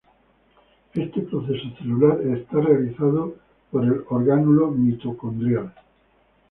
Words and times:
Este 0.95 1.21
proceso 1.21 1.75
celular 1.77 2.19
es 2.21 2.49
realizado 2.49 3.35
por 3.71 3.83
el 3.83 4.03
orgánulo 4.09 4.71
mitocondrial. 4.71 5.71